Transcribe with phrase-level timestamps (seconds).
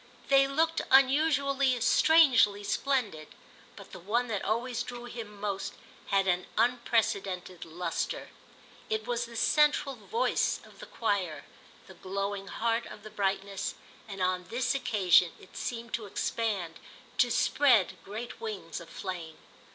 [0.29, 3.27] They looked unusually, strangely splendid,
[3.75, 5.75] but the one that always drew him most
[6.07, 8.29] had an unprecedented lustre.
[8.89, 11.45] It was the central voice of the choir,
[11.85, 13.75] the glowing heart of the brightness,
[14.07, 16.79] and on this occasion it seemed to expand,
[17.19, 19.37] to spread great wings of flame.